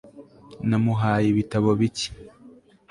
namuhaye 0.69 1.25
ibitabo 1.29 1.69
bike 1.79 2.07